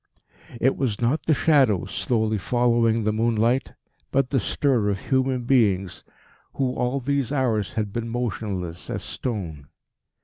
It 0.59 0.75
was 0.77 0.99
not 0.99 1.27
the 1.27 1.33
shadows 1.35 1.91
slowly 1.91 2.39
following 2.39 3.03
the 3.03 3.13
moonlight, 3.13 3.73
but 4.09 4.31
the 4.31 4.39
stir 4.39 4.89
of 4.89 4.99
human 4.99 5.43
beings 5.43 6.03
who 6.55 6.73
all 6.73 6.99
these 6.99 7.31
hours 7.31 7.73
had 7.73 7.93
been 7.93 8.09
motionless 8.09 8.89
as 8.89 9.03
stone. 9.03 9.67